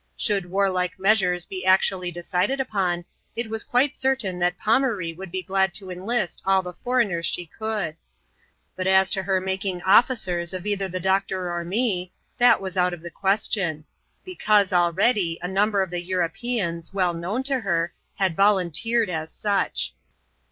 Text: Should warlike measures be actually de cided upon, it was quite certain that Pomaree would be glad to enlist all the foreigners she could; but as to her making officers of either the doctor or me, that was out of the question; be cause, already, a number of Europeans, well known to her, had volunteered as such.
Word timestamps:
Should 0.17 0.47
warlike 0.49 0.97
measures 0.97 1.45
be 1.45 1.63
actually 1.63 2.09
de 2.09 2.23
cided 2.23 2.59
upon, 2.59 3.05
it 3.35 3.51
was 3.51 3.63
quite 3.63 3.95
certain 3.95 4.39
that 4.39 4.57
Pomaree 4.57 5.13
would 5.13 5.29
be 5.29 5.43
glad 5.43 5.75
to 5.75 5.91
enlist 5.91 6.41
all 6.43 6.63
the 6.63 6.73
foreigners 6.73 7.27
she 7.27 7.45
could; 7.45 7.97
but 8.75 8.87
as 8.87 9.11
to 9.11 9.21
her 9.21 9.39
making 9.39 9.83
officers 9.83 10.55
of 10.55 10.65
either 10.65 10.89
the 10.89 10.99
doctor 10.99 11.53
or 11.53 11.63
me, 11.63 12.11
that 12.39 12.59
was 12.59 12.77
out 12.77 12.95
of 12.95 13.01
the 13.03 13.11
question; 13.11 13.85
be 14.25 14.35
cause, 14.35 14.73
already, 14.73 15.37
a 15.39 15.47
number 15.47 15.83
of 15.83 15.93
Europeans, 15.93 16.91
well 16.91 17.13
known 17.13 17.43
to 17.43 17.59
her, 17.59 17.93
had 18.15 18.35
volunteered 18.35 19.07
as 19.07 19.31
such. 19.31 19.93